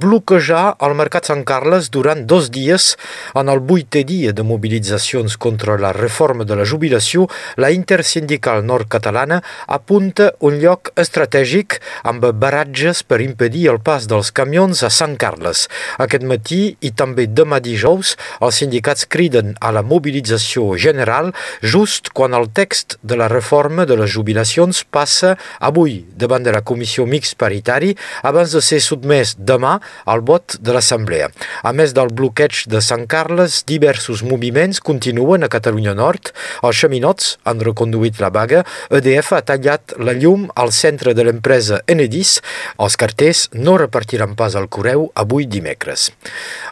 bloquejar 0.00 0.76
el 0.86 0.94
Mercat 0.98 1.28
Sant 1.28 1.42
Carles 1.48 1.90
durant 1.92 2.22
dos 2.28 2.48
dies 2.52 2.94
en 3.36 3.50
el 3.52 3.60
vuitè 3.68 4.02
dia 4.08 4.32
de 4.36 4.44
mobilitzacions 4.46 5.36
contra 5.36 5.76
la 5.80 5.92
reforma 5.96 6.46
de 6.48 6.56
la 6.56 6.66
jubilació, 6.66 7.26
la 7.60 7.70
intersindical 7.74 8.64
nord-catalana 8.64 9.40
apunta 9.68 10.30
un 10.40 10.58
lloc 10.62 10.92
estratègic 11.00 11.78
amb 12.08 12.24
baratges 12.40 13.02
per 13.04 13.20
impedir 13.24 13.66
el 13.72 13.80
pas 13.84 14.08
dels 14.10 14.32
camions 14.32 14.82
a 14.86 14.90
Sant 14.94 15.18
Carles. 15.20 15.66
Aquest 16.00 16.24
matí 16.24 16.62
i 16.80 16.92
també 16.96 17.26
demà 17.28 17.60
dijous, 17.60 18.16
els 18.40 18.60
sindicats 18.62 19.06
criden 19.10 19.54
a 19.60 19.72
la 19.76 19.84
mobilització 19.84 20.74
general 20.80 21.32
just 21.60 22.12
quan 22.16 22.34
el 22.36 22.48
text 22.56 22.96
de 23.02 23.18
la 23.20 23.28
reforma 23.28 23.86
de 23.86 23.98
les 24.00 24.10
jubilacions 24.10 24.84
passa 24.90 25.36
avui 25.60 26.00
davant 26.16 26.44
de 26.44 26.54
la 26.54 26.64
Comissió 26.64 27.06
Mix 27.06 27.34
Paritari 27.34 27.94
abans 28.22 28.54
de 28.56 28.62
ser 28.64 28.80
sotmès 28.84 29.36
demà 29.36 29.78
al 30.04 30.22
vot 30.26 30.56
de 30.60 30.74
l'Assemblea. 30.74 31.30
A 31.62 31.72
més 31.76 31.94
del 31.96 32.12
bloqueig 32.12 32.64
de 32.70 32.80
Sant 32.84 33.06
Carles, 33.10 33.62
diversos 33.68 34.22
moviments 34.26 34.80
continuen 34.80 35.44
a 35.44 35.50
Catalunya 35.52 35.94
Nord. 35.94 36.32
Els 36.62 36.80
xaminots 36.82 37.36
han 37.44 37.62
reconduït 37.64 38.20
la 38.22 38.30
vaga, 38.34 38.64
EDF 38.90 39.32
ha 39.36 39.42
tallat 39.46 39.94
la 39.98 40.14
llum 40.16 40.48
al 40.54 40.72
centre 40.74 41.14
de 41.14 41.24
l'empresa 41.26 41.80
Enedis. 41.90 42.38
Els 42.80 42.96
carters 43.00 43.46
no 43.54 43.76
repartiran 43.80 44.36
pas 44.38 44.56
al 44.56 44.68
correu 44.68 45.08
avui 45.14 45.46
dimecres. 45.50 46.10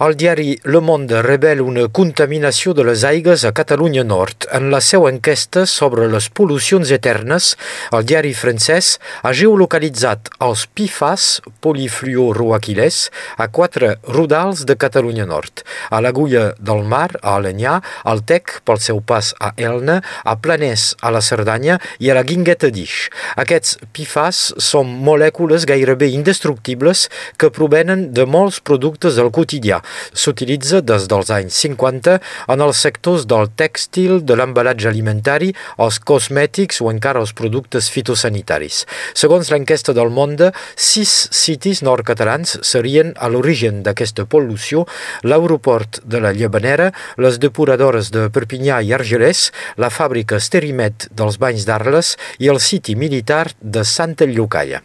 El 0.00 0.16
diari 0.18 0.56
Le 0.64 0.80
Monde 0.84 1.22
revela 1.24 1.64
una 1.66 1.86
contaminació 1.88 2.74
de 2.76 2.84
les 2.86 3.04
aigues 3.08 3.44
a 3.44 3.52
Catalunya 3.56 4.04
Nord. 4.04 4.48
En 4.52 4.70
la 4.70 4.80
seva 4.84 5.10
enquesta 5.12 5.66
sobre 5.66 6.08
les 6.12 6.28
pol·lucions 6.32 6.90
eternes, 6.94 7.54
el 7.92 8.06
diari 8.06 8.34
francès 8.36 8.96
ha 9.22 9.32
geolocalitzat 9.36 10.30
els 10.44 10.66
PFAS, 10.76 11.26
polifluoroaquilès, 11.64 13.05
a 13.36 13.48
quatre 13.48 13.96
rodals 14.08 14.64
de 14.68 14.76
Catalunya 14.76 15.26
Nord, 15.26 15.62
a 15.90 16.00
l'Agulla 16.00 16.52
del 16.58 16.84
Mar, 16.84 17.10
a 17.22 17.36
Alenyà, 17.36 17.80
al 18.04 18.22
Tec 18.26 18.60
pel 18.66 18.80
seu 18.82 19.00
pas 19.00 19.32
a 19.40 19.52
Elna, 19.56 20.00
a 20.24 20.36
Planès, 20.40 20.94
a 21.02 21.12
la 21.14 21.20
Cerdanya 21.20 21.78
i 22.00 22.10
a 22.10 22.16
la 22.16 22.24
Guingueta 22.26 22.70
d'Ix. 22.72 22.96
Aquests 23.42 23.76
PFAS 23.92 24.42
són 24.62 24.90
molècules 25.06 25.66
gairebé 25.68 26.10
indestructibles 26.14 27.06
que 27.38 27.52
provenen 27.52 28.08
de 28.16 28.26
molts 28.26 28.60
productes 28.60 29.18
del 29.18 29.30
quotidià. 29.34 29.82
S'utilitza 30.12 30.80
des 30.80 31.06
dels 31.10 31.32
anys 31.34 31.60
50 31.66 32.18
en 32.52 32.64
els 32.64 32.80
sectors 32.80 33.26
del 33.28 33.50
tèxtil, 33.56 34.22
de 34.26 34.36
l'embalatge 34.38 34.88
alimentari, 34.88 35.52
els 35.82 35.98
cosmètics 36.00 36.80
o 36.80 36.90
encara 36.92 37.20
els 37.20 37.34
productes 37.36 37.90
fitosanitaris. 37.92 38.84
Segons 39.14 39.50
l'enquesta 39.52 39.94
del 39.96 40.10
Monde, 40.14 40.52
sis 40.74 41.12
citis 41.34 41.82
nord-catalans 41.86 42.58
serien 42.66 42.95
a 43.02 43.30
l'origen 43.32 43.82
d'aquesta 43.86 44.24
pol·lució 44.24 44.86
l'aeroport 45.26 46.00
de 46.04 46.22
la 46.24 46.32
Llevanera, 46.32 46.90
les 47.20 47.38
depuradores 47.42 48.10
de 48.14 48.28
Perpinyà 48.32 48.80
i 48.82 48.92
Argelès, 48.96 49.50
la 49.76 49.92
fàbrica 49.92 50.40
Sterimet 50.40 51.08
dels 51.12 51.40
Banys 51.42 51.68
d'Arles 51.68 52.16
i 52.40 52.52
el 52.52 52.60
siti 52.60 52.96
militar 52.96 53.46
de 53.60 53.84
Santa 53.84 54.28
Llocaia. 54.28 54.82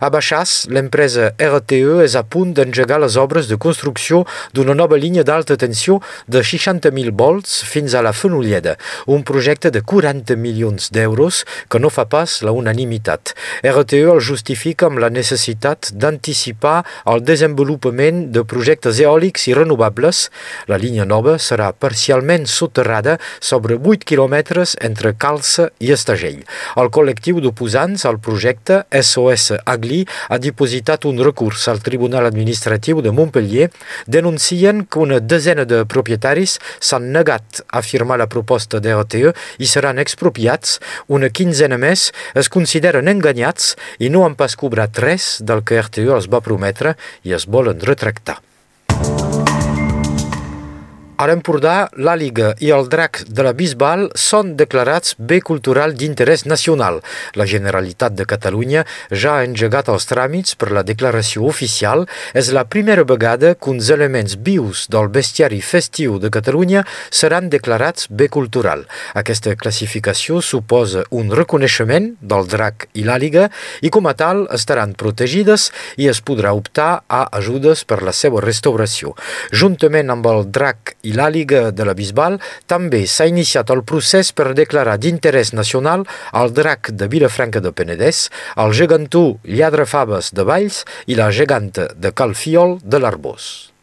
A 0.00 0.10
Baixàs, 0.12 0.66
l'empresa 0.70 1.32
RTE 1.38 2.02
és 2.04 2.14
a 2.16 2.24
punt 2.24 2.54
d'engegar 2.56 3.00
les 3.02 3.16
obres 3.20 3.48
de 3.50 3.58
construcció 3.60 4.24
d'una 4.54 4.74
nova 4.74 4.98
línia 5.00 5.24
d'alta 5.24 5.56
tensió 5.60 6.00
de 6.28 6.42
60.000 6.44 7.14
volts 7.16 7.62
fins 7.64 7.94
a 7.94 8.02
la 8.02 8.12
Fenolleda, 8.12 8.76
un 9.06 9.24
projecte 9.24 9.70
de 9.70 9.82
40 9.82 10.36
milions 10.36 10.90
d'euros 10.94 11.44
que 11.68 11.80
no 11.80 11.90
fa 11.90 12.06
pas 12.10 12.40
la 12.42 12.52
unanimitat. 12.52 13.34
RTE 13.64 14.04
el 14.14 14.20
justifica 14.20 14.88
amb 14.90 15.00
la 15.02 15.10
necessitat 15.10 15.90
d'anticipar 15.92 16.82
el 17.10 17.24
desenvolupament 17.24 18.28
de 18.34 18.44
projectes 18.44 19.00
eòlics 19.02 19.48
i 19.50 19.56
renovables. 19.56 20.28
La 20.70 20.78
línia 20.80 21.06
nova 21.08 21.36
serà 21.38 21.72
parcialment 21.72 22.46
soterrada 22.50 23.18
sobre 23.40 23.78
8 23.78 24.06
quilòmetres 24.08 24.76
entre 24.84 25.14
Calça 25.18 25.70
i 25.80 25.92
Estagell. 25.94 26.42
El 26.80 26.90
col·lectiu 26.94 27.40
d'oposants 27.44 28.04
al 28.08 28.20
projecte 28.22 28.82
SOS 28.90 29.60
Agli 29.74 30.02
ha 30.28 30.38
dipositat 30.38 31.04
un 31.10 31.20
recurs 31.24 31.66
al 31.68 31.82
Tribunal 31.84 32.28
Administratiu 32.28 33.02
de 33.04 33.12
Montpellier. 33.12 33.70
Denuncien 34.06 34.84
que 34.86 35.02
una 35.02 35.20
desena 35.20 35.66
de 35.68 35.82
propietaris 35.84 36.58
s'han 36.80 37.10
negat 37.12 37.64
a 37.68 37.82
firmar 37.82 38.18
la 38.22 38.30
proposta 38.30 38.80
de 38.80 38.94
RTE 38.94 39.34
i 39.58 39.68
seran 39.68 40.00
expropiats. 40.02 40.78
Una 41.08 41.28
quinzena 41.28 41.78
més 41.80 42.10
es 42.34 42.48
consideren 42.48 43.10
enganyats 43.10 43.74
i 43.98 44.10
no 44.10 44.24
han 44.24 44.38
pas 44.38 44.56
cobrat 44.56 44.98
res 45.04 45.36
del 45.42 45.66
que 45.66 45.82
RTE 45.82 46.10
els 46.16 46.30
va 46.32 46.44
prometre 46.44 46.96
i 47.24 47.36
es 47.36 47.48
volen 47.50 47.80
retractar. 47.82 48.40
A 51.14 51.28
l'Empordà, 51.30 51.92
l'àliga 51.94 52.48
i 52.58 52.72
el 52.74 52.88
drac 52.90 53.20
de 53.30 53.44
la 53.46 53.52
Bisbal 53.54 54.08
són 54.18 54.48
declarats 54.58 55.12
bé 55.14 55.36
cultural 55.46 55.92
d'interès 55.94 56.42
nacional. 56.50 56.96
La 57.38 57.46
Generalitat 57.46 58.16
de 58.18 58.24
Catalunya 58.26 58.82
ja 59.12 59.36
ha 59.36 59.44
engegat 59.46 59.92
els 59.92 60.08
tràmits 60.10 60.56
per 60.58 60.72
la 60.74 60.82
declaració 60.82 61.44
oficial. 61.46 62.02
És 62.34 62.50
la 62.50 62.64
primera 62.66 63.04
vegada 63.06 63.52
que 63.54 63.70
uns 63.70 63.92
elements 63.94 64.34
vius 64.48 64.88
del 64.90 65.06
bestiari 65.14 65.60
festiu 65.62 66.18
de 66.18 66.32
Catalunya 66.34 66.82
seran 67.10 67.46
declarats 67.52 68.10
bé 68.10 68.26
cultural. 68.26 68.82
Aquesta 69.14 69.54
classificació 69.54 70.40
suposa 70.42 71.06
un 71.14 71.30
reconeixement 71.30 72.10
del 72.18 72.50
drac 72.50 72.88
i 72.98 73.06
l'àliga 73.06 73.46
i 73.86 73.92
com 73.94 74.10
a 74.10 74.16
tal 74.18 74.48
estaran 74.58 74.98
protegides 74.98 75.70
i 75.94 76.10
es 76.10 76.24
podrà 76.26 76.56
optar 76.58 77.04
a 77.06 77.22
ajudes 77.38 77.86
per 77.86 78.02
la 78.02 78.10
seva 78.10 78.42
restauració. 78.42 79.14
Juntament 79.54 80.10
amb 80.10 80.26
el 80.34 80.50
drac 80.50 80.96
i 81.04 81.12
l'Àliga 81.16 81.68
de 81.70 81.86
la 81.86 81.94
Bisbal 81.98 82.40
també 82.70 83.04
s'ha 83.06 83.28
iniciat 83.30 83.70
el 83.74 83.84
procés 83.84 84.32
per 84.32 84.54
declarar 84.56 84.96
d'interès 84.98 85.52
nacional 85.52 86.06
el 86.32 86.54
drac 86.56 86.90
de 86.90 87.08
Vilafranca 87.12 87.60
de 87.60 87.72
Penedès, 87.72 88.28
el 88.56 88.72
gegantú 88.72 89.38
lladrefaves 89.44 90.32
de 90.34 90.48
Valls 90.48 90.82
i 91.06 91.20
la 91.20 91.30
geganta 91.30 91.90
de 91.94 92.12
Calfiol 92.12 92.78
de 92.82 93.00
l'Arbós. 93.02 93.73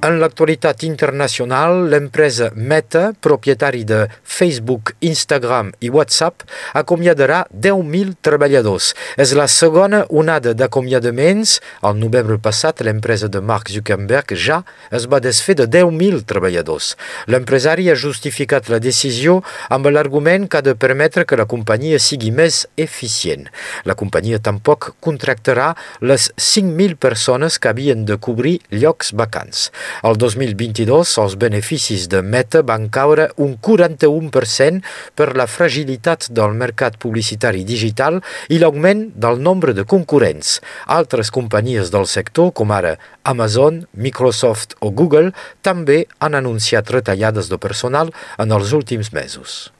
En 0.00 0.14
l'actualitat 0.16 0.80
internacional, 0.88 1.82
l'empresa 1.92 2.46
Meta, 2.56 3.10
propietari 3.20 3.82
de 3.84 4.06
Facebook, 4.24 4.94
Instagram 5.04 5.74
i 5.84 5.90
WhatsApp, 5.92 6.40
acomiadarà 6.72 7.42
10.000 7.52 8.14
treballadors. 8.24 8.94
És 9.20 9.34
la 9.36 9.44
segona 9.44 10.06
onada 10.08 10.54
d'acomiadaments. 10.56 11.58
Al 11.84 11.98
novembre 12.00 12.38
passat, 12.40 12.80
l'empresa 12.80 13.28
de 13.28 13.42
Mark 13.44 13.68
Zuckerberg 13.68 14.32
ja 14.40 14.62
es 14.88 15.04
va 15.04 15.20
desfer 15.20 15.58
de 15.60 15.66
10.000 15.68 16.24
treballadors. 16.24 16.94
L'empresari 17.28 17.90
ha 17.92 17.98
justificat 18.06 18.72
la 18.72 18.80
decisió 18.80 19.42
amb 19.68 19.92
l'argument 19.92 20.48
que 20.48 20.62
ha 20.62 20.64
de 20.64 20.76
permetre 20.80 21.26
que 21.28 21.36
la 21.36 21.44
companyia 21.44 22.00
sigui 22.00 22.32
més 22.32 22.62
eficient. 22.80 23.50
La 23.84 23.98
companyia 24.00 24.40
tampoc 24.40 24.94
contractarà 25.04 25.74
les 26.00 26.32
5.000 26.40 26.96
persones 26.96 27.60
que 27.60 27.68
havien 27.68 28.08
de 28.08 28.16
cobrir 28.16 28.62
llocs 28.72 29.12
vacants. 29.12 29.68
El 30.06 30.18
2022 30.20 31.14
els 31.22 31.36
beneficis 31.40 32.06
de 32.12 32.22
Meta 32.22 32.62
van 32.66 32.88
caure 32.92 33.28
un 33.36 33.56
41% 33.56 34.80
per 35.18 35.28
la 35.38 35.48
fragilitat 35.50 36.28
del 36.36 36.56
mercat 36.58 36.98
publicitari 37.02 37.64
digital 37.68 38.20
i 38.48 38.60
l'augment 38.62 39.06
del 39.14 39.40
nombre 39.42 39.74
de 39.76 39.84
concurrents. 39.84 40.58
Altres 40.86 41.32
companyies 41.34 41.92
del 41.94 42.06
sector, 42.06 42.52
com 42.52 42.72
ara 42.72 42.96
Amazon, 43.24 43.84
Microsoft 43.94 44.76
o 44.80 44.90
Google, 44.90 45.34
també 45.62 46.04
han 46.18 46.38
anunciat 46.38 46.90
retallades 46.90 47.50
de 47.52 47.60
personal 47.60 48.14
en 48.38 48.56
els 48.56 48.72
últims 48.76 49.12
mesos. 49.12 49.70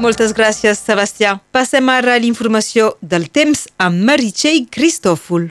Moltes 0.00 0.30
gràcies, 0.32 0.78
Sebastià. 0.80 1.34
Passem 1.52 1.92
ara 1.92 2.14
a 2.16 2.20
l'informació 2.22 2.94
del 3.04 3.28
temps 3.28 3.66
amb 3.84 4.00
Meritxell 4.08 4.64
Cristòfol. 4.72 5.50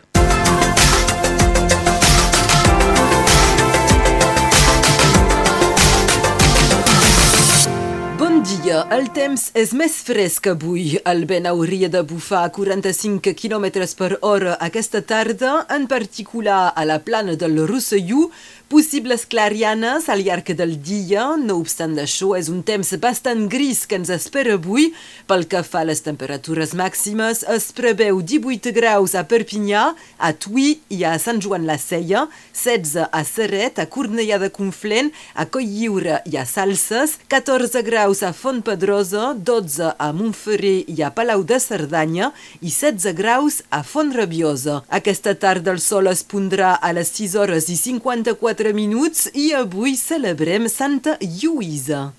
Dia. 8.70 8.84
El 8.94 9.08
temps 9.16 9.48
és 9.58 9.72
més 9.74 9.94
fresc 10.06 10.48
avui. 10.52 10.98
El 11.10 11.24
vent 11.30 11.48
hauria 11.50 11.88
de 11.90 12.02
bufar 12.06 12.44
a 12.46 12.52
45 12.54 13.34
km 13.38 13.66
per 13.98 14.10
hora 14.22 14.58
aquesta 14.62 15.02
tarda, 15.02 15.66
en 15.74 15.88
particular 15.90 16.74
a 16.76 16.86
la 16.86 17.00
plana 17.00 17.34
del 17.36 17.58
Rosselló, 17.68 18.30
Possibles 18.70 19.24
clarianes 19.26 20.12
al 20.14 20.22
llarg 20.22 20.52
del 20.54 20.76
dia, 20.86 21.24
no 21.42 21.56
obstant 21.58 21.96
això, 21.98 22.36
és 22.38 22.52
un 22.54 22.60
temps 22.62 22.92
bastant 23.02 23.48
gris 23.50 23.80
que 23.90 23.98
ens 23.98 24.12
espera 24.14 24.60
avui. 24.60 24.92
Pel 25.26 25.48
que 25.50 25.64
fa 25.66 25.80
a 25.82 25.88
les 25.90 26.04
temperatures 26.06 26.76
màximes, 26.78 27.42
es 27.50 27.66
preveu 27.74 28.20
18 28.22 28.70
graus 28.76 29.16
a 29.18 29.24
Perpinyà, 29.26 29.88
a 30.22 30.30
Tui 30.38 30.76
i 30.94 31.00
a 31.02 31.16
Sant 31.18 31.42
Joan 31.42 31.66
la 31.66 31.80
Seia, 31.82 32.28
16 32.54 33.08
a 33.10 33.24
Serret, 33.26 33.82
a 33.82 33.88
Cornellà 33.90 34.38
de 34.38 34.52
Conflent, 34.54 35.10
a 35.34 35.48
Cotlliure 35.50 36.22
i 36.30 36.38
a 36.38 36.46
Salses, 36.46 37.18
14 37.34 37.82
graus 37.90 38.22
a 38.22 38.30
Fontpedrosa, 38.38 39.32
12 39.34 39.96
a 39.98 40.12
Montferrer 40.14 40.84
i 40.94 41.02
a 41.02 41.10
Palau 41.10 41.42
de 41.42 41.58
Cerdanya 41.58 42.30
i 42.62 42.70
16 42.70 43.18
graus 43.18 43.64
a 43.74 43.82
Font-Rabiosa. 43.82 44.84
Aquesta 45.02 45.34
tarda 45.34 45.74
el 45.74 45.82
sol 45.82 46.14
es 46.14 46.22
pondrà 46.22 46.76
a 46.78 46.94
les 46.94 47.10
6 47.18 47.34
hores 47.42 47.74
i 47.74 47.82
54 47.82 48.59
minuts 48.76 49.30
i 49.34 49.54
avui 49.56 49.96
celebrem 49.96 50.68
Santa 50.68 51.16
Lluïsa. 51.24 52.19